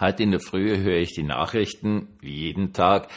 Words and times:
Heute 0.00 0.22
in 0.22 0.30
der 0.30 0.40
Früh 0.40 0.76
höre 0.78 0.98
ich 0.98 1.12
die 1.14 1.24
Nachrichten, 1.24 2.08
wie 2.20 2.34
jeden 2.34 2.72
Tag. 2.72 3.08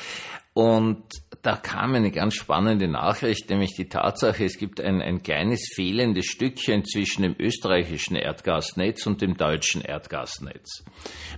Und 0.54 1.04
da 1.44 1.56
kam 1.56 1.96
eine 1.96 2.12
ganz 2.12 2.36
spannende 2.36 2.88
Nachricht, 2.88 3.50
nämlich 3.50 3.74
die 3.78 3.88
Tatsache, 3.88 4.44
es 4.44 4.58
gibt 4.58 4.82
ein, 4.82 5.02
ein 5.02 5.24
kleines 5.24 5.72
fehlendes 5.74 6.26
Stückchen 6.26 6.84
zwischen 6.84 7.22
dem 7.22 7.36
österreichischen 7.40 8.16
Erdgasnetz 8.16 9.08
und 9.08 9.22
dem 9.22 9.38
deutschen 9.38 9.82
Erdgasnetz. 9.82 10.84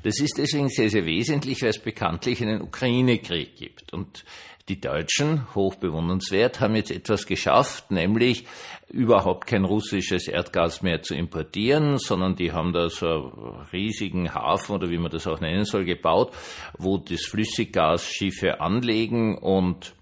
Das 0.01 0.19
ist 0.19 0.37
deswegen 0.37 0.69
sehr, 0.69 0.89
sehr 0.89 1.05
wesentlich, 1.05 1.61
weil 1.61 1.69
es 1.69 1.79
bekanntlich 1.79 2.41
einen 2.41 2.61
Ukraine-Krieg 2.61 3.55
gibt. 3.55 3.93
Und 3.93 4.25
die 4.69 4.79
Deutschen, 4.79 5.53
hochbewundernswert, 5.55 6.61
haben 6.61 6.75
jetzt 6.75 6.91
etwas 6.91 7.25
geschafft, 7.25 7.91
nämlich 7.91 8.45
überhaupt 8.89 9.47
kein 9.47 9.65
russisches 9.65 10.27
Erdgas 10.27 10.81
mehr 10.81 11.01
zu 11.01 11.15
importieren, 11.15 11.97
sondern 11.97 12.35
die 12.35 12.53
haben 12.53 12.71
da 12.71 12.89
so 12.89 13.07
einen 13.07 13.67
riesigen 13.73 14.33
Hafen 14.33 14.75
oder 14.75 14.89
wie 14.89 14.97
man 14.97 15.11
das 15.11 15.27
auch 15.27 15.41
nennen 15.41 15.65
soll, 15.65 15.83
gebaut, 15.83 16.33
wo 16.77 16.97
das 16.97 17.25
Flüssiggas 17.25 18.05
Schiffe 18.05 18.61
anlegen 18.61 19.37
und 19.37 19.93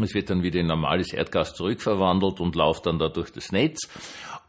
es 0.00 0.14
wird 0.14 0.30
dann 0.30 0.42
wieder 0.42 0.60
in 0.60 0.68
normales 0.68 1.12
Erdgas 1.12 1.54
zurückverwandelt 1.54 2.40
und 2.40 2.54
läuft 2.54 2.86
dann 2.86 2.98
da 2.98 3.08
durch 3.08 3.32
das 3.32 3.50
Netz. 3.50 3.88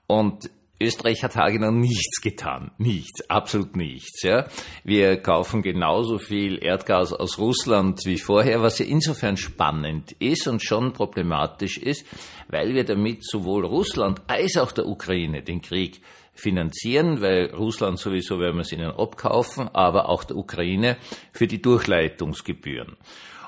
Und 0.06 0.50
Österreich 0.82 1.24
hat 1.24 1.36
haargenau 1.36 1.72
nichts 1.72 2.22
getan. 2.22 2.72
Nichts, 2.78 3.30
absolut 3.30 3.76
nichts. 3.76 4.24
Ja. 4.24 4.48
Wir 4.84 5.18
kaufen 5.18 5.62
genauso 5.62 6.18
viel 6.18 6.64
Erdgas 6.64 7.14
aus 7.14 7.38
Russland 7.38 8.02
wie 8.06 8.18
vorher, 8.18 8.62
was 8.62 8.80
ja 8.80 8.86
insofern 8.86 9.38
spannend 9.38 10.12
ist 10.20 10.48
und 10.48 10.64
schon 10.64 10.94
problematisch 10.94 11.78
ist, 11.78 12.06
weil 12.48 12.74
wir 12.74 12.84
damit 12.84 13.26
sowohl 13.26 13.66
Russland 13.66 14.22
als 14.28 14.58
auch 14.58 14.72
der 14.72 14.88
Ukraine 14.88 15.44
den 15.44 15.62
Krieg 15.62 16.02
finanzieren, 16.34 17.22
weil 17.22 17.54
Russland 17.54 18.00
sowieso 18.00 18.40
werden 18.40 18.56
wir 18.56 18.62
es 18.62 18.72
ihnen 18.72 18.92
abkaufen, 18.92 19.70
aber 19.74 20.10
auch 20.10 20.24
der 20.24 20.38
Ukraine 20.38 20.98
für 21.32 21.48
die 21.48 21.62
Durchleitungsgebühren. 21.62 22.98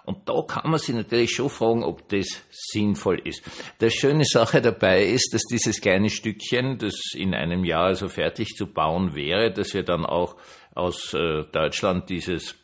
Und 0.06 0.28
da 0.28 0.42
kann 0.48 0.70
man 0.70 0.80
sich 0.80 0.94
natürlich 0.94 1.32
schon 1.32 1.50
fragen, 1.50 1.84
ob 1.84 2.10
das 2.10 2.28
sinnvoll 2.50 3.22
ist. 3.24 3.42
Der 3.80 3.90
schöne 3.90 4.26
Sache 4.26 4.62
dabei 4.62 5.06
ist, 5.06 5.34
dass 5.34 5.44
dieses 5.44 5.80
kleine 5.80 6.10
Stückchen, 6.10 6.78
das 6.78 6.96
in 7.14 7.34
einem 7.34 7.64
Jahr 7.64 7.86
also 7.86 8.10
fertig 8.10 8.50
zu 8.56 8.68
bauen 8.68 9.16
wäre, 9.16 9.52
dass 9.52 9.74
wir 9.74 9.84
dann 9.84 10.06
auch 10.06 10.36
aus 10.76 11.14
äh, 11.14 11.44
Deutschland 11.52 12.10
dieses 12.10 12.56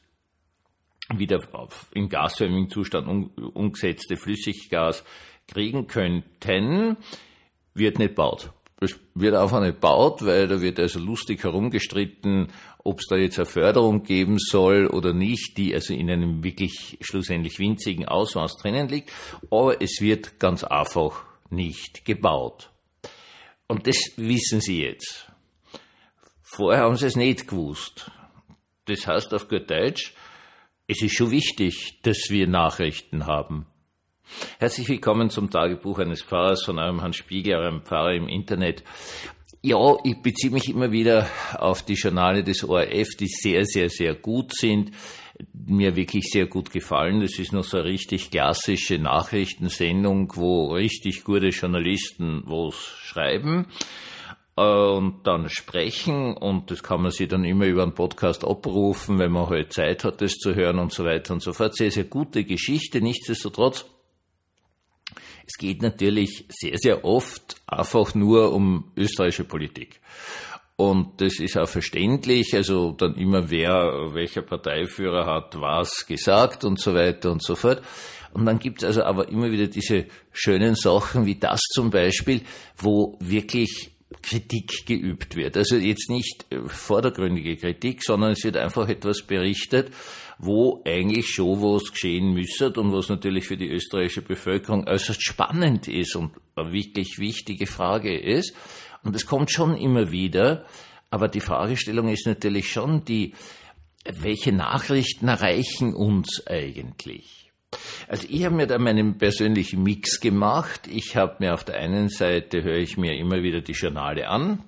wieder 1.15 1.39
im 1.93 2.09
gasförmigen 2.09 2.69
Zustand 2.69 3.37
umgesetzte 3.37 4.15
Flüssiggas 4.15 5.03
kriegen 5.47 5.87
könnten, 5.87 6.97
wird 7.73 7.99
nicht 7.99 8.15
baut. 8.15 8.51
Es 8.81 8.97
wird 9.13 9.35
einfach 9.35 9.59
nicht 9.59 9.81
baut, 9.81 10.25
weil 10.25 10.47
da 10.47 10.61
wird 10.61 10.79
also 10.79 10.99
lustig 10.99 11.43
herumgestritten, 11.43 12.47
ob 12.83 12.99
es 12.99 13.07
da 13.07 13.17
jetzt 13.17 13.37
eine 13.37 13.45
Förderung 13.45 14.03
geben 14.03 14.37
soll 14.39 14.87
oder 14.87 15.13
nicht, 15.13 15.57
die 15.57 15.73
also 15.73 15.93
in 15.93 16.09
einem 16.09 16.43
wirklich 16.43 16.97
schlussendlich 17.01 17.59
winzigen 17.59 18.05
Ausmaß 18.05 18.55
drinnen 18.57 18.87
liegt. 18.87 19.11
Aber 19.51 19.81
es 19.81 19.99
wird 19.99 20.39
ganz 20.39 20.63
einfach 20.63 21.25
nicht 21.49 22.05
gebaut. 22.05 22.71
Und 23.67 23.85
das 23.85 23.97
wissen 24.15 24.61
Sie 24.61 24.81
jetzt. 24.81 25.29
Vorher 26.41 26.83
haben 26.83 26.95
Sie 26.95 27.05
es 27.05 27.15
nicht 27.15 27.47
gewusst. 27.47 28.11
Das 28.85 29.05
heißt 29.05 29.33
auf 29.33 29.49
gut 29.49 29.69
Deutsch, 29.69 30.13
es 30.87 31.03
ist 31.03 31.15
schon 31.15 31.31
wichtig, 31.31 31.99
dass 32.01 32.29
wir 32.29 32.47
Nachrichten 32.47 33.27
haben. 33.27 33.67
Herzlich 34.59 34.87
willkommen 34.89 35.29
zum 35.29 35.49
Tagebuch 35.49 35.99
eines 35.99 36.21
Pfarrers 36.21 36.63
von 36.63 36.79
eurem 36.79 37.01
Hans 37.01 37.17
Spiegel, 37.17 37.55
eurem 37.55 37.81
Pfarrer 37.81 38.13
im 38.13 38.27
Internet. 38.27 38.83
Ja, 39.61 39.97
ich 40.03 40.21
beziehe 40.21 40.53
mich 40.53 40.69
immer 40.69 40.91
wieder 40.91 41.27
auf 41.57 41.83
die 41.83 41.95
Journale 41.95 42.43
des 42.43 42.63
ORF, 42.63 43.15
die 43.19 43.27
sehr, 43.27 43.65
sehr, 43.65 43.89
sehr 43.89 44.15
gut 44.15 44.53
sind, 44.53 44.91
mir 45.53 45.95
wirklich 45.95 46.29
sehr 46.31 46.45
gut 46.45 46.71
gefallen. 46.71 47.21
Das 47.21 47.37
ist 47.39 47.51
noch 47.51 47.63
so 47.63 47.77
eine 47.77 47.85
richtig 47.87 48.31
klassische 48.31 48.99
Nachrichtensendung, 48.99 50.31
wo 50.35 50.73
richtig 50.73 51.23
gute 51.23 51.49
Journalisten 51.49 52.43
was 52.45 52.75
schreiben 52.75 53.67
äh, 54.55 54.61
und 54.61 55.25
dann 55.25 55.49
sprechen 55.49 56.35
und 56.37 56.71
das 56.71 56.83
kann 56.83 57.01
man 57.01 57.11
sich 57.11 57.27
dann 57.27 57.43
immer 57.43 57.65
über 57.65 57.83
einen 57.83 57.95
Podcast 57.95 58.45
abrufen, 58.45 59.19
wenn 59.19 59.31
man 59.31 59.49
halt 59.49 59.73
Zeit 59.73 60.03
hat, 60.03 60.21
das 60.21 60.33
zu 60.33 60.55
hören 60.55 60.79
und 60.79 60.93
so 60.93 61.03
weiter 61.05 61.33
und 61.33 61.41
so 61.41 61.53
fort. 61.53 61.75
Sehr, 61.75 61.91
sehr 61.91 62.05
gute 62.05 62.43
Geschichte. 62.43 63.01
Nichtsdestotrotz 63.01 63.85
es 65.49 65.57
geht 65.57 65.81
natürlich 65.81 66.45
sehr, 66.49 66.77
sehr 66.77 67.03
oft 67.03 67.55
einfach 67.65 68.13
nur 68.13 68.53
um 68.53 68.91
österreichische 68.95 69.45
Politik. 69.45 69.99
Und 70.75 71.19
das 71.19 71.39
ist 71.39 71.57
auch 71.57 71.67
verständlich, 71.67 72.53
also 72.55 72.91
dann 72.91 73.15
immer 73.15 73.49
wer, 73.49 74.13
welcher 74.13 74.43
Parteiführer 74.43 75.25
hat 75.25 75.59
was 75.59 76.05
gesagt 76.05 76.63
und 76.65 76.79
so 76.79 76.93
weiter 76.93 77.31
und 77.31 77.43
so 77.43 77.55
fort. 77.55 77.81
Und 78.31 78.45
dann 78.45 78.59
gibt 78.59 78.83
es 78.83 78.85
also 78.85 79.03
aber 79.03 79.27
immer 79.29 79.49
wieder 79.51 79.65
diese 79.65 80.05
schönen 80.31 80.75
Sachen 80.75 81.25
wie 81.25 81.39
das 81.39 81.61
zum 81.73 81.89
Beispiel, 81.89 82.41
wo 82.77 83.17
wirklich 83.19 83.89
Kritik 84.21 84.85
geübt 84.85 85.35
wird. 85.35 85.57
Also 85.57 85.77
jetzt 85.77 86.11
nicht 86.11 86.45
vordergründige 86.67 87.57
Kritik, 87.57 88.03
sondern 88.03 88.33
es 88.33 88.43
wird 88.43 88.55
einfach 88.55 88.87
etwas 88.87 89.23
berichtet, 89.23 89.91
wo 90.41 90.81
eigentlich 90.85 91.27
schon 91.27 91.61
was 91.61 91.91
geschehen 91.91 92.33
müsste 92.33 92.71
und 92.71 92.93
was 92.93 93.09
natürlich 93.09 93.45
für 93.45 93.57
die 93.57 93.67
österreichische 93.67 94.21
Bevölkerung 94.21 94.87
äußerst 94.87 95.21
spannend 95.21 95.89
ist 95.89 96.15
und 96.15 96.31
eine 96.55 96.71
wirklich 96.71 97.19
wichtige 97.19 97.67
Frage 97.67 98.17
ist. 98.17 98.55
Und 99.03 99.15
es 99.17 99.25
kommt 99.25 99.51
schon 99.51 99.75
immer 99.75 100.11
wieder, 100.11 100.65
aber 101.11 101.27
die 101.27 101.41
Fragestellung 101.41 102.07
ist 102.07 102.25
natürlich 102.25 102.71
schon 102.71 103.03
die, 103.03 103.33
welche 104.05 104.53
Nachrichten 104.53 105.27
erreichen 105.27 105.93
uns 105.93 106.47
eigentlich? 106.47 107.51
Also 108.07 108.25
ich 108.29 108.45
habe 108.45 108.55
mir 108.55 108.65
da 108.65 108.79
meinen 108.79 109.17
persönlichen 109.17 109.83
Mix 109.83 110.21
gemacht. 110.21 110.87
Ich 110.87 111.17
habe 111.17 111.35
mir 111.39 111.53
auf 111.53 111.65
der 111.65 111.75
einen 111.75 112.07
Seite 112.07 112.63
höre 112.63 112.77
ich 112.77 112.97
mir 112.97 113.17
immer 113.17 113.43
wieder 113.43 113.59
die 113.59 113.73
Journale 113.73 114.29
an. 114.29 114.63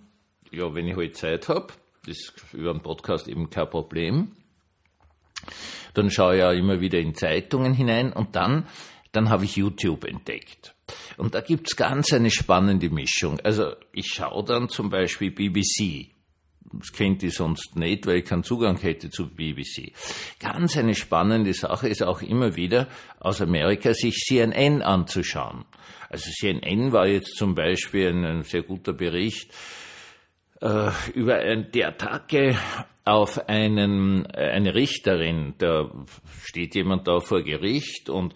Ja, 0.51 0.75
wenn 0.75 0.85
ich 0.85 0.97
heute 0.97 1.13
halt 1.13 1.45
Zeit 1.45 1.47
habe, 1.47 1.73
das 2.05 2.17
ist 2.17 2.33
über 2.51 2.71
einen 2.71 2.81
Podcast 2.81 3.29
eben 3.29 3.49
kein 3.49 3.69
Problem. 3.69 4.33
Dann 5.93 6.09
schaue 6.11 6.35
ich 6.35 6.39
ja 6.39 6.51
immer 6.51 6.79
wieder 6.79 6.99
in 6.99 7.15
Zeitungen 7.15 7.73
hinein 7.73 8.13
und 8.13 8.35
dann, 8.35 8.67
dann 9.11 9.29
habe 9.29 9.45
ich 9.45 9.55
YouTube 9.55 10.05
entdeckt. 10.05 10.73
Und 11.17 11.35
da 11.35 11.41
gibt's 11.41 11.75
ganz 11.75 12.13
eine 12.13 12.31
spannende 12.31 12.89
Mischung. 12.89 13.39
Also 13.41 13.73
ich 13.93 14.07
schaue 14.07 14.43
dann 14.43 14.69
zum 14.69 14.89
Beispiel 14.89 15.31
BBC. 15.31 16.11
Das 16.73 16.93
kennt 16.93 17.21
ich 17.23 17.33
sonst 17.33 17.75
nicht, 17.75 18.07
weil 18.07 18.17
ich 18.17 18.25
keinen 18.25 18.43
Zugang 18.43 18.77
hätte 18.77 19.09
zu 19.09 19.27
BBC. 19.27 19.91
Ganz 20.39 20.77
eine 20.77 20.95
spannende 20.95 21.53
Sache 21.53 21.89
ist 21.89 22.01
auch 22.01 22.21
immer 22.21 22.55
wieder 22.55 22.87
aus 23.19 23.41
Amerika 23.41 23.93
sich 23.93 24.15
CNN 24.15 24.81
anzuschauen. 24.81 25.65
Also 26.09 26.29
CNN 26.31 26.91
war 26.91 27.07
jetzt 27.07 27.35
zum 27.35 27.55
Beispiel 27.55 28.09
ein, 28.09 28.25
ein 28.25 28.43
sehr 28.43 28.63
guter 28.63 28.93
Bericht 28.93 29.51
äh, 30.61 30.91
über 31.13 31.55
die 31.55 31.83
Attacke 31.83 32.55
auf 33.03 33.49
einen, 33.49 34.25
äh, 34.25 34.51
eine 34.51 34.75
Richterin. 34.75 35.55
Da 35.57 35.91
steht 36.43 36.75
jemand 36.75 37.07
da 37.07 37.19
vor 37.19 37.41
Gericht 37.41 38.09
und 38.09 38.33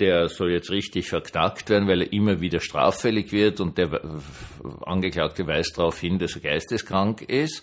der 0.00 0.28
soll 0.28 0.52
jetzt 0.52 0.70
richtig 0.70 1.08
verknackt 1.08 1.70
werden, 1.70 1.88
weil 1.88 2.02
er 2.02 2.12
immer 2.12 2.40
wieder 2.40 2.60
straffällig 2.60 3.30
wird 3.32 3.60
und 3.60 3.78
der 3.78 4.00
Angeklagte 4.84 5.46
weist 5.46 5.78
darauf 5.78 6.00
hin, 6.00 6.18
dass 6.18 6.34
er 6.34 6.40
geisteskrank 6.40 7.22
ist. 7.22 7.62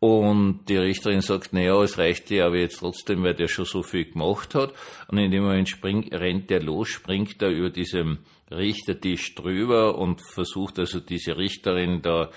Und 0.00 0.66
die 0.68 0.76
Richterin 0.76 1.22
sagt, 1.22 1.52
naja, 1.52 1.82
es 1.82 1.98
reicht 1.98 2.30
dir 2.30 2.46
aber 2.46 2.58
jetzt 2.58 2.78
trotzdem, 2.78 3.24
weil 3.24 3.34
der 3.34 3.48
schon 3.48 3.64
so 3.64 3.82
viel 3.82 4.04
gemacht 4.04 4.54
hat. 4.54 4.72
Und 5.08 5.18
in 5.18 5.32
dem 5.32 5.42
Moment 5.42 5.68
springt, 5.68 6.12
rennt 6.12 6.50
der 6.50 6.62
los, 6.62 6.88
springt 6.88 7.42
er 7.42 7.50
über 7.50 7.70
diesem 7.70 8.18
Richtertisch 8.50 9.34
drüber 9.34 9.98
und 9.98 10.22
versucht 10.22 10.78
also 10.78 11.00
diese 11.00 11.36
Richterin 11.36 12.00
da 12.00 12.30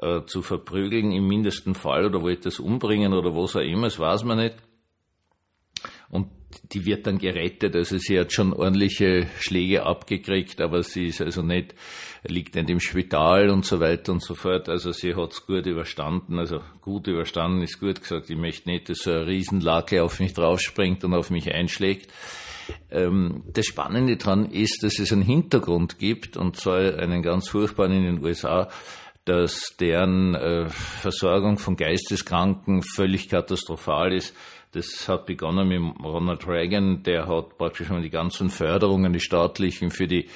äh, 0.00 0.24
zu 0.26 0.42
verprügeln 0.42 1.12
im 1.12 1.26
mindesten 1.26 1.74
Fall 1.74 2.06
oder 2.06 2.22
wollte 2.22 2.44
das 2.44 2.60
umbringen 2.60 3.12
oder 3.12 3.34
was 3.34 3.56
auch 3.56 3.60
immer, 3.60 3.88
das 3.88 3.98
weiß 3.98 4.24
man 4.24 4.38
nicht. 4.38 4.56
Und 6.10 6.28
die 6.72 6.86
wird 6.86 7.06
dann 7.06 7.18
gerettet, 7.18 7.76
also 7.76 7.98
sie 7.98 8.18
hat 8.18 8.32
schon 8.32 8.52
ordentliche 8.52 9.26
Schläge 9.38 9.84
abgekriegt, 9.84 10.60
aber 10.60 10.82
sie 10.82 11.08
ist 11.08 11.20
also 11.20 11.42
nicht, 11.42 11.74
liegt 12.24 12.54
nicht 12.54 12.70
im 12.70 12.80
Spital 12.80 13.50
und 13.50 13.66
so 13.66 13.80
weiter 13.80 14.12
und 14.12 14.22
so 14.22 14.34
fort. 14.34 14.68
Also 14.68 14.92
sie 14.92 15.14
hat's 15.14 15.46
gut 15.46 15.66
überstanden, 15.66 16.38
also 16.38 16.60
gut 16.80 17.06
überstanden 17.06 17.62
ist 17.62 17.80
gut 17.80 18.00
gesagt. 18.00 18.30
Ich 18.30 18.36
möchte 18.36 18.70
nicht, 18.70 18.88
dass 18.88 18.98
so 18.98 19.10
ein 19.10 19.24
Riesenlake 19.24 20.02
auf 20.02 20.20
mich 20.20 20.32
draufspringt 20.32 21.04
und 21.04 21.14
auf 21.14 21.30
mich 21.30 21.52
einschlägt. 21.52 22.10
Ähm, 22.90 23.44
das 23.52 23.66
Spannende 23.66 24.16
daran 24.16 24.50
ist, 24.50 24.82
dass 24.82 24.98
es 24.98 25.12
einen 25.12 25.22
Hintergrund 25.22 25.98
gibt, 25.98 26.36
und 26.36 26.56
zwar 26.56 26.98
einen 26.98 27.22
ganz 27.22 27.48
furchtbaren 27.48 27.92
in 27.92 28.04
den 28.04 28.24
USA, 28.24 28.68
dass 29.28 29.76
deren 29.78 30.34
äh, 30.34 30.70
Versorgung 30.70 31.58
von 31.58 31.76
Geisteskranken 31.76 32.82
völlig 32.82 33.28
katastrophal 33.28 34.14
ist. 34.14 34.34
Das 34.72 35.06
hat 35.08 35.26
begonnen 35.26 35.68
mit 35.68 36.04
Ronald 36.04 36.46
Reagan, 36.48 37.02
der 37.02 37.28
hat 37.28 37.58
praktisch 37.58 37.90
mal 37.90 38.00
die 38.00 38.10
ganzen 38.10 38.48
Förderungen, 38.48 39.12
die 39.12 39.20
staatlichen, 39.20 39.90
für 39.90 40.06
die 40.06 40.28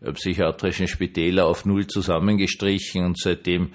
äh, 0.00 0.12
psychiatrischen 0.12 0.88
Spitäler 0.88 1.46
auf 1.46 1.66
Null 1.66 1.86
zusammengestrichen 1.86 3.04
und 3.04 3.18
seitdem 3.18 3.72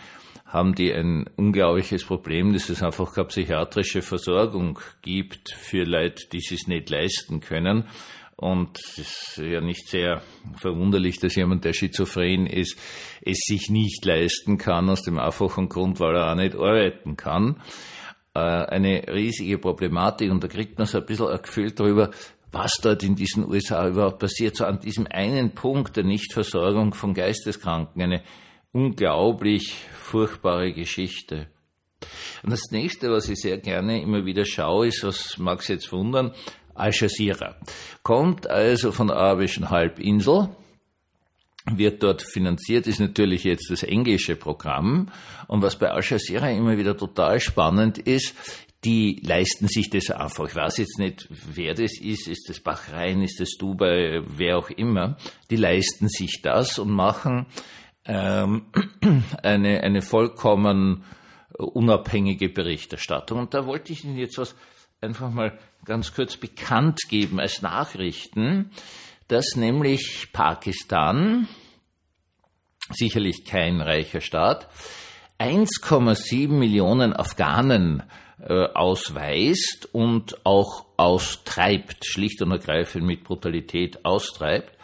haben 0.48 0.76
die 0.76 0.92
ein 0.92 1.30
unglaubliches 1.36 2.06
Problem, 2.06 2.54
dass 2.54 2.69
es 2.69 2.84
einfach 2.84 3.14
keine 3.14 3.28
psychiatrische 3.28 4.02
Versorgung 4.02 4.80
gibt 5.02 5.52
für 5.52 5.84
Leute, 5.84 6.28
die 6.31 6.38
es 6.38 6.68
nicht 6.68 6.90
leisten 6.90 7.40
können. 7.40 7.86
Und 8.35 8.80
es 8.80 8.97
ist 8.97 9.38
ja 9.38 9.62
nicht 9.62 9.88
sehr 9.88 10.21
verwunderlich, 10.56 11.19
dass 11.19 11.35
jemand, 11.35 11.65
der 11.65 11.74
schizophren 11.74 12.47
ist, 12.47 12.77
es 13.21 13.38
sich 13.45 13.69
nicht 13.69 14.03
leisten 14.06 14.57
kann, 14.57 14.89
aus 14.89 15.03
dem 15.03 15.19
einfachen 15.19 15.69
Grund, 15.69 16.00
weil 16.00 16.15
er 16.15 16.31
auch 16.31 16.35
nicht 16.35 16.56
arbeiten 16.56 17.15
kann. 17.15 17.62
Äh, 18.33 18.39
eine 18.39 19.03
riesige 19.07 19.59
Problematik 19.59 20.31
und 20.31 20.44
da 20.44 20.47
kriegt 20.47 20.77
man 20.77 20.88
so 20.88 20.97
ein 20.97 21.06
bisschen 21.06 21.27
ein 21.27 21.41
Gefühl 21.41 21.71
darüber, 21.71 22.09
was 22.51 22.74
dort 22.81 23.03
in 23.03 23.15
diesen 23.15 23.47
USA 23.47 23.88
überhaupt 23.88 24.19
passiert, 24.19 24.56
so 24.56 24.65
an 24.65 24.80
diesem 24.80 25.07
einen 25.07 25.53
Punkt 25.53 25.95
der 25.97 26.03
Nichtversorgung 26.03 26.94
von 26.94 27.13
Geisteskranken. 27.13 28.01
Eine 28.01 28.24
unglaublich 28.71 29.75
furchtbare 29.94 30.74
Geschichte. 30.74 31.47
Und 32.44 32.51
das 32.51 32.71
nächste, 32.71 33.09
was 33.12 33.30
ich 33.30 33.39
sehr 33.39 33.57
gerne 33.57 34.01
immer 34.01 34.25
wieder 34.25 34.45
schaue, 34.45 34.88
ist, 34.88 35.03
was 35.03 35.38
mag 35.38 35.59
es 35.59 35.68
jetzt 35.68 35.91
wundern, 35.91 36.33
Al 36.75 36.92
Jazeera. 36.94 37.56
Kommt 38.04 38.50
also 38.50 38.92
von 38.92 39.08
der 39.08 39.18
arabischen 39.18 39.70
Halbinsel, 39.70 40.50
wird 41.72 42.04
dort 42.04 42.22
finanziert, 42.22 42.88
ist 42.88 43.00
natürlich 43.00 43.44
jetzt 43.44 43.70
das 43.70 43.84
englische 43.84 44.36
Programm. 44.36 45.10
Und 45.48 45.62
was 45.62 45.78
bei 45.78 45.92
Al 45.92 46.04
Jazeera 46.04 46.50
immer 46.50 46.78
wieder 46.78 46.98
total 46.98 47.40
spannend 47.40 47.98
ist, 47.98 48.36
die 48.84 49.22
leisten 49.24 49.68
sich 49.68 49.90
das 49.90 50.12
einfach. 50.12 50.48
Ich 50.50 50.56
weiß 50.56 50.78
jetzt 50.78 51.00
nicht, 51.00 51.28
wer 51.30 51.74
das 51.74 52.00
ist, 52.00 52.28
ist 52.28 52.50
das 52.50 52.60
Bahrain, 52.60 53.22
ist 53.22 53.40
das 53.40 53.52
Dubai, 53.58 54.22
wer 54.26 54.58
auch 54.58 54.69
immer. 54.69 55.18
Die 55.50 55.56
leisten 55.56 56.10
sich 56.10 56.42
das 56.42 56.80
und 56.80 56.92
machen 56.92 57.46
ähm, 58.06 58.66
eine, 59.44 59.81
eine 59.81 60.02
vollkommen 60.02 61.04
unabhängige 61.58 62.50
Berichterstattung. 62.50 63.40
Und 63.40 63.54
da 63.54 63.66
wollte 63.66 63.94
ich 63.94 64.04
Ihnen 64.04 64.18
jetzt 64.18 64.38
was 64.38 64.56
einfach 65.04 65.30
mal 65.30 65.58
ganz 65.86 66.14
kurz 66.14 66.38
bekannt 66.38 67.02
geben 67.10 67.40
als 67.40 67.62
Nachrichten, 67.62 68.72
dass 69.28 69.56
nämlich 69.56 70.30
Pakistan, 70.32 71.48
sicherlich 72.90 73.46
kein 73.46 73.82
reicher 73.82 74.22
Staat, 74.22 74.70
1,7 75.40 76.48
Millionen 76.50 77.14
Afghanen 77.14 78.04
äh, 78.40 78.66
ausweist 78.74 79.90
und 79.92 80.46
auch 80.46 80.86
austreibt, 80.98 82.06
schlicht 82.06 82.42
und 82.42 82.52
ergreifend 82.52 83.06
mit 83.06 83.24
Brutalität 83.24 84.06
austreibt. 84.06 84.78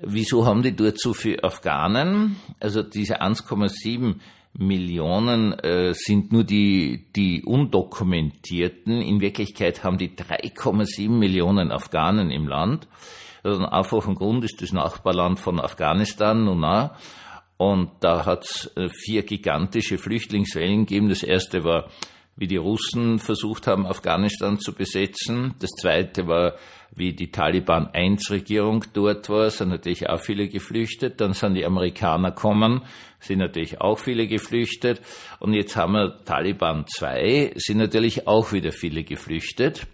Wieso 0.00 0.46
haben 0.46 0.62
die 0.62 0.74
dort 0.74 0.98
so 0.98 1.14
viele 1.14 1.44
Afghanen? 1.44 2.36
Also 2.58 2.82
diese 2.82 3.20
1,7 3.22 4.16
Millionen 4.54 5.52
äh, 5.58 5.94
sind 5.94 6.32
nur 6.32 6.44
die, 6.44 7.06
die 7.16 7.42
undokumentierten. 7.42 9.00
In 9.00 9.20
Wirklichkeit 9.20 9.82
haben 9.82 9.98
die 9.98 10.10
3,7 10.10 11.08
Millionen 11.08 11.72
Afghanen 11.72 12.30
im 12.30 12.46
Land. 12.46 12.86
Also 13.42 13.60
ein 13.60 13.66
einfacher 13.66 14.14
Grund 14.14 14.44
ist 14.44 14.60
das 14.62 14.72
Nachbarland 14.72 15.40
von 15.40 15.58
Afghanistan, 15.58 16.44
Nuna. 16.44 16.96
Und 17.56 17.90
da 18.00 18.26
hat 18.26 18.44
es 18.44 18.70
äh, 18.76 18.88
vier 18.88 19.22
gigantische 19.22 19.96
Flüchtlingswellen 19.96 20.86
gegeben. 20.86 21.08
Das 21.08 21.22
erste 21.22 21.64
war 21.64 21.88
wie 22.36 22.46
die 22.46 22.56
Russen 22.56 23.18
versucht 23.18 23.66
haben, 23.66 23.86
Afghanistan 23.86 24.58
zu 24.58 24.72
besetzen. 24.72 25.54
Das 25.58 25.70
zweite 25.70 26.26
war, 26.26 26.54
wie 26.94 27.12
die 27.12 27.30
Taliban-1-Regierung 27.30 28.84
dort 28.92 29.28
war, 29.28 29.50
sind 29.50 29.68
natürlich 29.68 30.08
auch 30.08 30.20
viele 30.20 30.48
geflüchtet. 30.48 31.20
Dann 31.20 31.32
sind 31.32 31.54
die 31.54 31.64
Amerikaner 31.64 32.30
gekommen, 32.30 32.82
sind 33.20 33.38
natürlich 33.38 33.80
auch 33.80 33.98
viele 33.98 34.26
geflüchtet. 34.26 35.00
Und 35.40 35.54
jetzt 35.54 35.76
haben 35.76 35.92
wir 35.94 36.24
Taliban 36.24 36.86
2, 36.86 37.52
sind 37.56 37.78
natürlich 37.78 38.26
auch 38.26 38.52
wieder 38.52 38.72
viele 38.72 39.04
geflüchtet. 39.04 39.86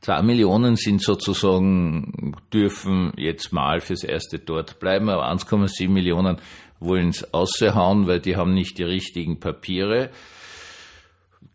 Zwei 0.00 0.22
Millionen 0.22 0.76
sind 0.76 1.02
sozusagen, 1.02 2.34
dürfen 2.52 3.12
jetzt 3.16 3.52
mal 3.52 3.80
fürs 3.80 4.02
Erste 4.02 4.38
dort 4.38 4.80
bleiben, 4.80 5.10
aber 5.10 5.30
1,7 5.30 5.88
Millionen 5.90 6.38
wollen 6.78 7.10
es 7.10 7.34
aushauen, 7.34 8.06
weil 8.06 8.20
die 8.20 8.36
haben 8.36 8.54
nicht 8.54 8.78
die 8.78 8.84
richtigen 8.84 9.40
Papiere 9.40 10.10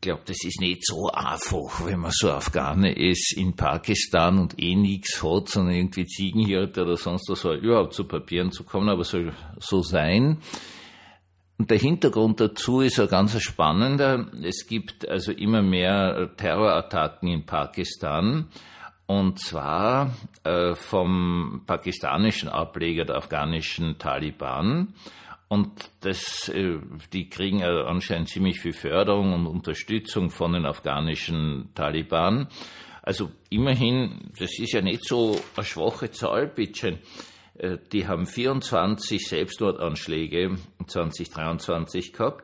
glaube, 0.05 0.21
das 0.25 0.37
ist 0.43 0.61
nicht 0.61 0.85
so 0.85 1.09
einfach, 1.11 1.85
wenn 1.85 1.99
man 1.99 2.11
so 2.11 2.31
Afghane 2.31 2.93
ist 2.93 3.35
in 3.35 3.55
Pakistan 3.55 4.37
und 4.37 4.61
eh 4.61 4.75
nichts 4.75 5.21
hat, 5.21 5.49
sondern 5.49 5.75
irgendwie 5.75 6.05
Ziegenhirte 6.05 6.83
oder 6.83 6.95
sonst 6.95 7.27
was, 7.29 7.43
überhaupt 7.43 7.93
zu 7.93 8.05
Papieren 8.05 8.51
zu 8.51 8.63
kommen, 8.63 8.89
aber 8.89 9.03
soll 9.03 9.33
so 9.59 9.81
sein. 9.81 10.37
Und 11.57 11.71
der 11.71 11.79
Hintergrund 11.79 12.39
dazu 12.39 12.81
ist 12.81 12.99
ein 12.99 13.07
ganz 13.07 13.39
spannender. 13.41 14.27
Es 14.43 14.67
gibt 14.67 15.07
also 15.07 15.31
immer 15.31 15.61
mehr 15.61 16.31
Terrorattacken 16.37 17.29
in 17.29 17.45
Pakistan. 17.45 18.49
Und 19.07 19.39
zwar 19.39 20.13
äh, 20.43 20.75
vom 20.75 21.63
pakistanischen 21.65 22.49
Ableger 22.49 23.05
der 23.05 23.17
afghanischen 23.17 23.97
Taliban. 23.97 24.93
Und 25.47 25.71
das, 26.01 26.49
äh, 26.49 26.79
die 27.13 27.29
kriegen 27.29 27.63
anscheinend 27.63 28.29
ziemlich 28.29 28.59
viel 28.59 28.73
Förderung 28.73 29.33
und 29.33 29.47
Unterstützung 29.47 30.29
von 30.31 30.53
den 30.53 30.65
afghanischen 30.65 31.69
Taliban. 31.75 32.47
Also 33.03 33.29
immerhin, 33.49 34.31
das 34.39 34.57
ist 34.57 34.73
ja 34.73 34.81
nicht 34.81 35.05
so 35.05 35.39
eine 35.55 35.65
schwache 35.65 36.09
Zahl, 36.09 36.47
bitte. 36.47 36.99
Äh, 37.57 37.77
die 37.91 38.07
haben 38.07 38.25
24 38.25 39.27
Selbstmordanschläge 39.27 40.57
2023 40.87 42.13
gehabt 42.13 42.43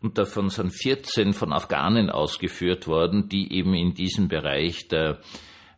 und 0.00 0.18
davon 0.18 0.50
sind 0.50 0.70
14 0.70 1.32
von 1.32 1.52
Afghanen 1.52 2.10
ausgeführt 2.10 2.86
worden, 2.86 3.28
die 3.28 3.52
eben 3.52 3.74
in 3.74 3.94
diesem 3.94 4.28
Bereich 4.28 4.88
der 4.88 5.18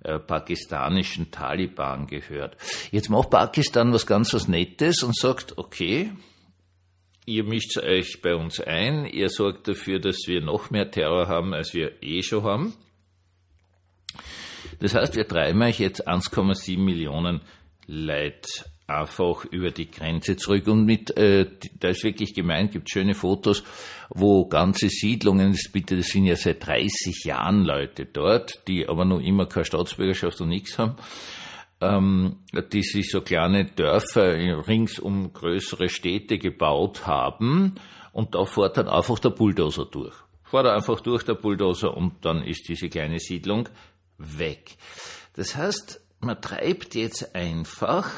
äh, 0.05 0.19
pakistanischen 0.19 1.31
Taliban 1.31 2.07
gehört. 2.07 2.57
Jetzt 2.91 3.09
macht 3.09 3.31
Pakistan 3.31 3.93
was 3.93 4.07
ganz 4.07 4.35
was 4.35 4.47
Nettes 4.47 5.03
und 5.03 5.17
sagt, 5.17 5.57
okay, 5.59 6.13
ihr 7.29 7.45
mischt 7.45 7.77
euch 7.79 8.23
bei 8.23 8.35
uns 8.35 8.59
ein, 8.59 9.05
ihr 9.05 9.29
sorgt 9.29 9.69
dafür, 9.69 10.01
dass 10.01 10.17
wir 10.27 10.41
noch 10.41 10.71
mehr 10.71 10.91
Terror 10.91 11.29
haben, 11.29 11.53
als 11.53 11.75
wir 11.75 12.03
eh 12.03 12.23
schon 12.23 12.43
haben. 12.43 12.75
Das 14.81 14.95
heißt, 14.95 15.15
wir 15.15 15.29
treiben 15.29 15.63
euch 15.63 15.79
jetzt 15.79 16.09
1,7 16.09 16.79
Millionen 16.79 17.43
Leute 17.87 18.49
einfach 18.87 19.45
über 19.45 19.71
die 19.71 19.91
Grenze 19.91 20.37
zurück. 20.37 20.67
Und 20.67 20.87
mit, 20.87 21.15
äh, 21.19 21.47
da 21.79 21.89
ist 21.89 22.05
wirklich 22.05 22.33
gemeint, 22.33 22.73
gibt 22.73 22.91
schöne 22.91 23.15
Fotos, 23.15 23.63
wo 24.09 24.47
ganze 24.47 24.89
Siedlungen, 24.89 25.59
bitte, 25.73 25.97
das 25.97 26.07
sind 26.07 26.25
ja 26.25 26.37
seit 26.37 26.67
30 26.67 27.25
Jahren 27.25 27.65
Leute 27.65 28.07
dort, 28.07 28.67
die 28.67 28.89
aber 28.89 29.05
noch 29.05 29.21
immer 29.21 29.47
keine 29.47 29.67
Staatsbürgerschaft 29.67 30.41
und 30.41 30.49
nichts 30.49 30.79
haben, 30.79 30.97
ähm, 31.81 32.37
die 32.73 32.83
sich 32.83 33.11
so 33.11 33.21
kleine 33.21 33.65
Dörfer 33.65 34.67
rings 34.67 34.99
um 34.99 35.33
größere 35.33 35.89
Städte 35.89 36.39
gebaut 36.39 37.07
haben 37.07 37.75
und 38.13 38.35
da 38.35 38.45
fährt 38.45 38.77
dann 38.77 38.89
einfach 38.89 39.19
der 39.19 39.31
Bulldozer 39.31 39.85
durch. 39.85 40.15
Fährt 40.45 40.67
er 40.67 40.75
einfach 40.75 41.01
durch 41.01 41.25
der 41.25 41.35
Bulldozer 41.35 41.97
und 41.97 42.25
dann 42.25 42.43
ist 42.43 42.69
diese 42.69 42.89
kleine 42.89 43.21
Siedlung 43.21 43.69
weg. 44.17 44.77
Das 45.35 45.55
heißt, 45.55 46.01
man 46.21 46.41
treibt 46.41 46.95
jetzt 46.95 47.35
einfach 47.35 48.11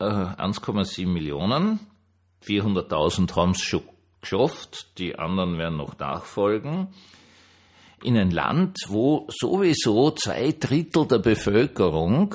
äh, 0.00 0.04
1,7 0.04 1.06
Millionen, 1.06 1.80
400.000 2.44 3.36
haben 3.36 3.52
es 3.52 3.62
schon 3.62 3.82
geschafft, 4.20 4.98
die 4.98 5.16
anderen 5.18 5.58
werden 5.58 5.76
noch 5.76 5.98
nachfolgen, 5.98 6.88
in 8.02 8.16
ein 8.16 8.30
Land, 8.30 8.78
wo 8.88 9.26
sowieso 9.30 10.10
zwei 10.10 10.52
Drittel 10.52 11.06
der 11.06 11.18
Bevölkerung 11.18 12.34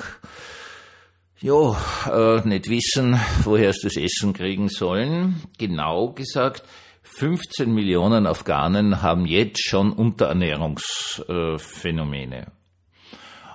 ja, 1.42 1.76
äh, 2.10 2.40
nicht 2.46 2.70
wissen, 2.70 3.18
woher 3.42 3.72
sie 3.72 3.88
das 3.88 3.96
Essen 3.96 4.32
kriegen 4.32 4.68
sollen. 4.68 5.42
Genau 5.58 6.12
gesagt, 6.12 6.62
15 7.02 7.74
Millionen 7.74 8.26
Afghanen 8.26 9.02
haben 9.02 9.26
jetzt 9.26 9.68
schon 9.68 9.92
Unterernährungsphänomene. 9.92 12.42
Äh, 12.42 12.46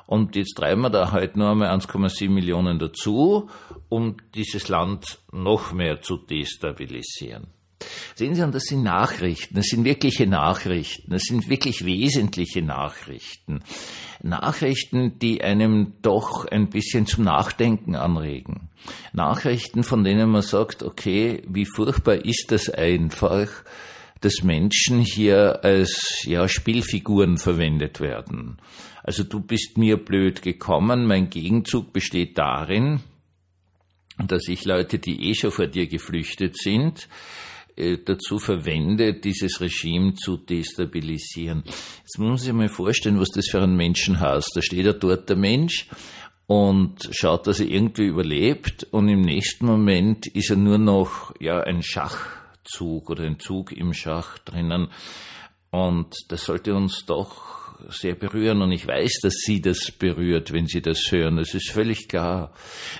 und 0.05 0.35
jetzt 0.35 0.55
treiben 0.55 0.81
wir 0.81 0.89
da 0.89 1.11
halt 1.11 1.35
nur 1.35 1.49
einmal 1.49 1.69
1,7 1.69 2.29
Millionen 2.29 2.79
dazu, 2.79 3.49
um 3.89 4.15
dieses 4.35 4.69
Land 4.69 5.19
noch 5.31 5.73
mehr 5.73 6.01
zu 6.01 6.17
destabilisieren. 6.17 7.47
Sehen 8.17 8.33
Sie, 8.33 8.41
und 8.41 8.55
das 8.55 8.63
sind 8.63 8.81
Nachrichten, 8.81 9.53
das 9.53 9.67
sind 9.67 9.85
wirkliche 9.85 10.25
Nachrichten, 10.25 11.11
das 11.11 11.21
sind 11.21 11.49
wirklich 11.49 11.85
wesentliche 11.85 12.63
Nachrichten. 12.63 13.61
Nachrichten, 14.23 15.19
die 15.19 15.43
einem 15.43 15.93
doch 16.01 16.45
ein 16.45 16.69
bisschen 16.69 17.05
zum 17.05 17.25
Nachdenken 17.25 17.93
anregen. 17.93 18.69
Nachrichten, 19.13 19.83
von 19.83 20.03
denen 20.03 20.31
man 20.31 20.41
sagt, 20.41 20.81
okay, 20.81 21.43
wie 21.47 21.67
furchtbar 21.67 22.25
ist 22.25 22.47
das 22.49 22.71
einfach, 22.71 23.49
dass 24.21 24.41
Menschen 24.41 25.01
hier 25.01 25.63
als 25.63 26.23
ja, 26.23 26.47
Spielfiguren 26.47 27.37
verwendet 27.37 27.99
werden. 27.99 28.57
Also 29.03 29.25
du 29.25 29.41
bist 29.41 29.77
mir 29.77 29.95
blöd 29.95 30.41
gekommen, 30.41 31.05
mein 31.05 31.29
Gegenzug 31.29 31.93
besteht 31.93 32.35
darin, 32.39 33.01
dass 34.17 34.47
ich 34.47 34.65
Leute, 34.65 34.97
die 34.97 35.29
eh 35.29 35.35
schon 35.35 35.51
vor 35.51 35.67
dir 35.67 35.85
geflüchtet 35.85 36.57
sind, 36.57 37.07
dazu 38.05 38.39
verwendet, 38.39 39.23
dieses 39.23 39.61
Regime 39.61 40.15
zu 40.15 40.37
destabilisieren. 40.37 41.63
Jetzt 41.65 42.17
muss 42.17 42.27
man 42.27 42.37
sich 42.37 42.53
mal 42.53 42.69
vorstellen, 42.69 43.19
was 43.19 43.29
das 43.29 43.47
für 43.49 43.61
ein 43.61 43.75
Menschen 43.75 44.19
heißt. 44.19 44.51
Da 44.55 44.61
steht 44.61 44.85
ja 44.85 44.93
dort 44.93 45.29
der 45.29 45.35
Mensch 45.35 45.87
und 46.47 47.09
schaut, 47.11 47.45
dass 47.45 47.59
er 47.59 47.67
irgendwie 47.67 48.05
überlebt 48.05 48.87
und 48.91 49.09
im 49.09 49.21
nächsten 49.21 49.65
Moment 49.65 50.27
ist 50.27 50.49
er 50.49 50.55
nur 50.55 50.77
noch 50.77 51.33
ja 51.39 51.59
ein 51.59 51.83
Schachzug 51.83 53.09
oder 53.09 53.25
ein 53.25 53.39
Zug 53.39 53.73
im 53.73 53.93
Schach 53.93 54.37
drinnen 54.39 54.87
und 55.69 56.15
das 56.29 56.45
sollte 56.45 56.73
uns 56.73 57.05
doch 57.05 57.57
sehr 57.89 58.15
berühren 58.15 58.61
und 58.61 58.71
ich 58.71 58.87
weiß, 58.87 59.19
dass 59.21 59.33
Sie 59.45 59.61
das 59.61 59.91
berührt, 59.91 60.51
wenn 60.51 60.67
Sie 60.67 60.81
das 60.81 61.11
hören. 61.11 61.35
Das 61.35 61.53
ist 61.53 61.69
völlig 61.69 62.07
klar. 62.07 62.51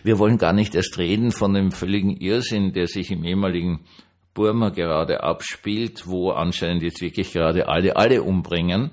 Wir 0.04 0.20
wollen 0.20 0.38
gar 0.38 0.54
nicht 0.54 0.76
erst 0.76 0.98
reden 0.98 1.32
von 1.32 1.54
dem 1.54 1.72
völligen 1.72 2.16
Irrsinn, 2.18 2.74
der 2.74 2.88
sich 2.88 3.10
im 3.10 3.24
ehemaligen 3.24 3.86
Burma 4.38 4.70
gerade 4.70 5.24
abspielt, 5.24 6.06
wo 6.06 6.29
anscheinend 6.29 6.84
jetzt 6.84 7.01
wirklich 7.01 7.34
gerade 7.34 7.67
alle 7.67 7.96
alle 7.96 8.22
umbringen. 8.22 8.91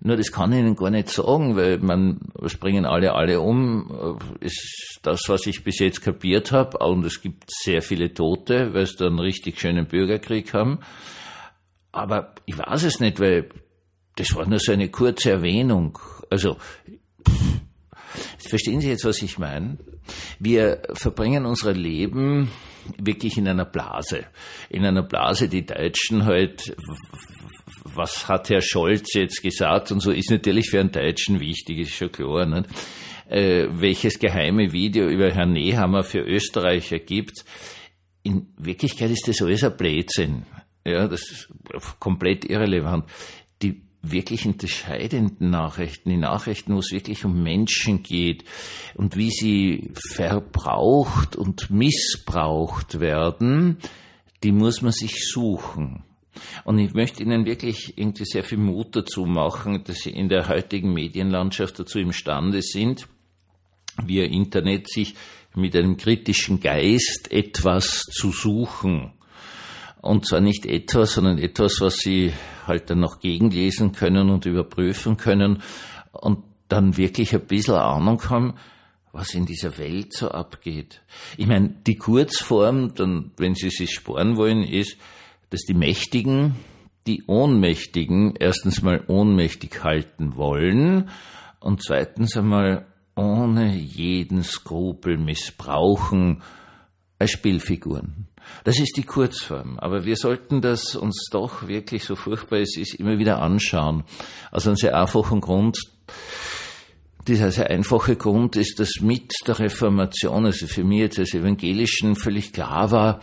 Nur 0.00 0.18
das 0.18 0.30
kann 0.30 0.52
ich 0.52 0.58
Ihnen 0.58 0.76
gar 0.76 0.90
nicht 0.90 1.08
sagen, 1.08 1.56
weil 1.56 1.78
man 1.78 2.20
springen 2.48 2.84
alle 2.84 3.14
alle 3.14 3.40
um, 3.40 4.18
ist 4.40 5.00
das, 5.02 5.22
was 5.28 5.46
ich 5.46 5.64
bis 5.64 5.78
jetzt 5.78 6.02
kapiert 6.02 6.52
habe. 6.52 6.76
Und 6.84 7.06
es 7.06 7.22
gibt 7.22 7.44
sehr 7.48 7.80
viele 7.80 8.12
Tote, 8.12 8.74
weil 8.74 8.82
es 8.82 8.96
da 8.96 9.06
einen 9.06 9.18
richtig 9.18 9.58
schönen 9.58 9.86
Bürgerkrieg 9.86 10.52
haben. 10.52 10.80
Aber 11.90 12.34
ich 12.44 12.58
weiß 12.58 12.82
es 12.82 13.00
nicht, 13.00 13.18
weil 13.18 13.48
das 14.16 14.34
war 14.34 14.46
nur 14.46 14.58
so 14.58 14.72
eine 14.72 14.90
kurze 14.90 15.30
Erwähnung. 15.30 15.98
Also, 16.28 16.58
verstehen 18.38 18.80
Sie 18.80 18.88
jetzt, 18.88 19.04
was 19.04 19.22
ich 19.22 19.38
meine? 19.38 19.78
Wir 20.38 20.82
verbringen 20.92 21.46
unser 21.46 21.72
Leben 21.72 22.50
wirklich 22.98 23.38
in 23.38 23.48
einer 23.48 23.64
Blase. 23.64 24.26
In 24.68 24.84
einer 24.84 25.02
Blase, 25.02 25.48
die 25.48 25.64
Deutschen 25.64 26.24
halt, 26.24 26.76
was 27.84 28.28
hat 28.28 28.50
Herr 28.50 28.60
Scholz 28.60 29.14
jetzt 29.14 29.42
gesagt 29.42 29.92
und 29.92 30.00
so, 30.00 30.10
ist 30.10 30.30
natürlich 30.30 30.70
für 30.70 30.80
einen 30.80 30.92
Deutschen 30.92 31.40
wichtig, 31.40 31.78
ist 31.78 31.94
schon 31.94 32.12
klar. 32.12 32.46
Nicht? 32.46 32.68
Äh, 33.28 33.68
welches 33.70 34.18
geheime 34.18 34.72
Video 34.72 35.08
über 35.08 35.30
Herrn 35.30 35.52
Nehammer 35.52 36.04
für 36.04 36.20
Österreicher 36.20 36.98
gibt. 36.98 37.44
In 38.22 38.48
Wirklichkeit 38.58 39.10
ist 39.10 39.28
das 39.28 39.40
alles 39.40 39.64
ein 39.64 39.76
Blödsinn. 39.76 40.44
Ja, 40.86 41.08
das 41.08 41.22
ist 41.30 41.48
komplett 41.98 42.44
irrelevant. 42.44 43.06
Die 43.62 43.82
wirklich 44.10 44.44
entscheidenden 44.44 45.50
Nachrichten, 45.50 46.10
die 46.10 46.16
Nachrichten, 46.16 46.74
wo 46.74 46.78
es 46.78 46.92
wirklich 46.92 47.24
um 47.24 47.42
Menschen 47.42 48.02
geht 48.02 48.44
und 48.94 49.16
wie 49.16 49.30
sie 49.30 49.92
verbraucht 49.94 51.36
und 51.36 51.70
missbraucht 51.70 53.00
werden, 53.00 53.78
die 54.42 54.52
muss 54.52 54.82
man 54.82 54.92
sich 54.92 55.28
suchen. 55.28 56.04
Und 56.64 56.78
ich 56.78 56.94
möchte 56.94 57.22
Ihnen 57.22 57.46
wirklich 57.46 57.96
irgendwie 57.96 58.24
sehr 58.24 58.44
viel 58.44 58.58
Mut 58.58 58.96
dazu 58.96 59.24
machen, 59.24 59.84
dass 59.84 59.98
Sie 59.98 60.10
in 60.10 60.28
der 60.28 60.48
heutigen 60.48 60.92
Medienlandschaft 60.92 61.78
dazu 61.78 61.98
imstande 61.98 62.60
sind, 62.60 63.06
via 64.04 64.24
Internet 64.24 64.90
sich 64.90 65.14
mit 65.54 65.76
einem 65.76 65.96
kritischen 65.96 66.60
Geist 66.60 67.30
etwas 67.30 68.00
zu 68.10 68.32
suchen. 68.32 69.12
Und 70.04 70.26
zwar 70.26 70.42
nicht 70.42 70.66
etwas, 70.66 71.14
sondern 71.14 71.38
etwas, 71.38 71.80
was 71.80 71.96
Sie 71.96 72.34
halt 72.66 72.90
dann 72.90 73.00
noch 73.00 73.20
gegenlesen 73.20 73.92
können 73.92 74.28
und 74.28 74.44
überprüfen 74.44 75.16
können 75.16 75.62
und 76.12 76.40
dann 76.68 76.98
wirklich 76.98 77.34
ein 77.34 77.46
bisschen 77.46 77.76
Ahnung 77.76 78.22
haben, 78.28 78.52
was 79.12 79.32
in 79.32 79.46
dieser 79.46 79.78
Welt 79.78 80.12
so 80.12 80.28
abgeht. 80.28 81.00
Ich 81.38 81.46
meine, 81.46 81.70
die 81.86 81.96
Kurzform, 81.96 82.94
dann, 82.94 83.30
wenn 83.38 83.54
Sie 83.54 83.70
sich 83.70 83.94
sparen 83.94 84.36
wollen, 84.36 84.62
ist, 84.62 84.98
dass 85.48 85.62
die 85.62 85.72
Mächtigen 85.72 86.54
die 87.06 87.24
Ohnmächtigen 87.26 88.34
erstens 88.38 88.82
mal 88.82 89.04
ohnmächtig 89.06 89.84
halten 89.84 90.36
wollen 90.36 91.08
und 91.60 91.82
zweitens 91.82 92.36
einmal 92.36 92.84
ohne 93.16 93.74
jeden 93.74 94.42
Skrupel 94.42 95.16
missbrauchen 95.16 96.42
als 97.18 97.30
Spielfiguren. 97.30 98.28
Das 98.64 98.78
ist 98.78 98.96
die 98.96 99.04
Kurzform. 99.04 99.78
Aber 99.78 100.04
wir 100.04 100.16
sollten 100.16 100.60
das 100.60 100.96
uns 100.96 101.28
doch 101.30 101.68
wirklich, 101.68 102.04
so 102.04 102.16
furchtbar 102.16 102.58
es 102.58 102.76
ist, 102.76 102.94
immer 102.94 103.18
wieder 103.18 103.40
anschauen. 103.40 104.04
Aus 104.50 104.66
einem 104.66 104.76
sehr 104.76 104.98
einfachen 104.98 105.40
Grund. 105.40 105.78
Dieser 107.26 107.50
sehr 107.50 107.70
einfache 107.70 108.16
Grund 108.16 108.56
ist, 108.56 108.78
dass 108.80 109.00
mit 109.00 109.32
der 109.46 109.58
Reformation, 109.58 110.44
also 110.44 110.66
für 110.66 110.84
mich 110.84 110.98
jetzt 110.98 111.18
als 111.18 111.32
Evangelischen 111.32 112.16
völlig 112.16 112.52
klar 112.52 112.90
war, 112.90 113.20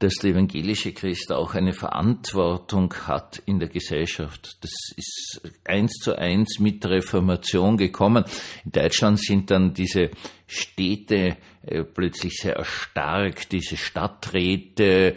dass 0.00 0.14
der 0.14 0.30
evangelische 0.30 0.92
Christ 0.92 1.30
auch 1.30 1.54
eine 1.54 1.74
Verantwortung 1.74 2.92
hat 3.06 3.42
in 3.44 3.60
der 3.60 3.68
Gesellschaft. 3.68 4.56
Das 4.62 4.72
ist 4.96 5.42
eins 5.64 5.92
zu 6.02 6.18
eins 6.18 6.58
mit 6.58 6.82
der 6.82 6.92
Reformation 6.92 7.76
gekommen. 7.76 8.24
In 8.64 8.72
Deutschland 8.72 9.20
sind 9.20 9.50
dann 9.50 9.74
diese 9.74 10.10
Städte 10.46 11.36
äh, 11.66 11.84
plötzlich 11.84 12.38
sehr 12.40 12.56
erstarkt, 12.56 13.52
diese 13.52 13.76
Stadträte, 13.76 15.16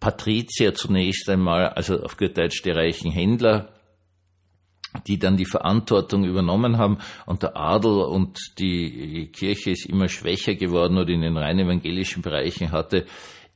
Patrizier 0.00 0.74
zunächst 0.74 1.28
einmal, 1.28 1.68
also 1.68 2.02
auf 2.02 2.16
gut 2.16 2.36
Deutsch 2.36 2.62
die 2.62 2.70
reichen 2.70 3.12
Händler, 3.12 3.68
die 5.06 5.18
dann 5.18 5.36
die 5.36 5.46
Verantwortung 5.46 6.24
übernommen 6.24 6.78
haben 6.78 6.98
und 7.26 7.42
der 7.42 7.56
Adel 7.56 8.00
und 8.00 8.38
die 8.58 9.30
Kirche 9.30 9.70
ist 9.70 9.86
immer 9.86 10.08
schwächer 10.08 10.54
geworden 10.54 10.96
oder 10.96 11.10
in 11.10 11.20
den 11.20 11.36
rein 11.36 11.58
evangelischen 11.58 12.22
Bereichen 12.22 12.72
hatte 12.72 13.06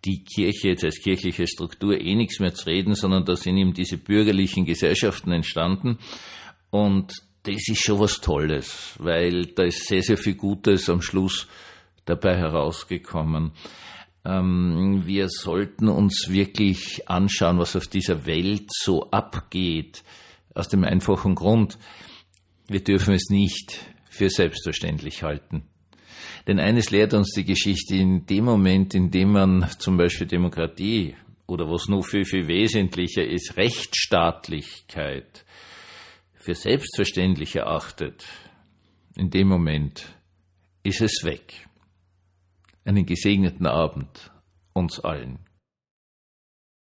die 0.04 0.24
Kirche 0.24 0.68
jetzt 0.68 0.84
als 0.84 1.00
kirchliche 1.00 1.46
Struktur 1.46 2.00
eh 2.00 2.14
nichts 2.14 2.38
mehr 2.38 2.54
zu 2.54 2.66
reden, 2.66 2.94
sondern 2.94 3.24
da 3.24 3.36
sind 3.36 3.56
eben 3.56 3.72
diese 3.72 3.96
bürgerlichen 3.96 4.64
Gesellschaften 4.64 5.32
entstanden. 5.32 5.98
Und 6.70 7.12
das 7.42 7.68
ist 7.68 7.82
schon 7.82 8.00
was 8.00 8.20
Tolles, 8.20 8.94
weil 8.98 9.46
da 9.46 9.64
ist 9.64 9.86
sehr, 9.86 10.02
sehr 10.02 10.18
viel 10.18 10.34
Gutes 10.34 10.90
am 10.90 11.00
Schluss 11.00 11.46
dabei 12.04 12.36
herausgekommen. 12.36 13.52
Ähm, 14.24 15.02
wir 15.06 15.28
sollten 15.28 15.88
uns 15.88 16.26
wirklich 16.28 17.08
anschauen, 17.08 17.58
was 17.58 17.76
auf 17.76 17.86
dieser 17.86 18.26
Welt 18.26 18.70
so 18.72 19.10
abgeht, 19.10 20.02
aus 20.54 20.68
dem 20.68 20.84
einfachen 20.84 21.34
Grund, 21.34 21.78
wir 22.68 22.82
dürfen 22.82 23.14
es 23.14 23.28
nicht 23.30 23.78
für 24.08 24.28
selbstverständlich 24.28 25.22
halten. 25.22 25.64
Denn 26.46 26.60
eines 26.60 26.90
lehrt 26.90 27.12
uns 27.12 27.32
die 27.32 27.44
Geschichte, 27.44 27.96
in 27.96 28.26
dem 28.26 28.44
Moment, 28.44 28.94
in 28.94 29.10
dem 29.10 29.32
man 29.32 29.68
zum 29.78 29.96
Beispiel 29.96 30.26
Demokratie 30.26 31.16
oder 31.46 31.68
was 31.68 31.88
noch 31.88 32.04
viel, 32.04 32.24
viel 32.24 32.46
wesentlicher 32.46 33.24
ist, 33.24 33.56
Rechtsstaatlichkeit 33.56 35.44
für 36.34 36.54
selbstverständlich 36.54 37.56
erachtet, 37.56 38.24
in 39.16 39.30
dem 39.30 39.48
Moment 39.48 40.06
ist 40.84 41.00
es 41.00 41.24
weg. 41.24 41.66
Einen 42.84 43.04
gesegneten 43.04 43.66
Abend 43.66 44.30
uns 44.72 45.00
allen. 45.00 45.45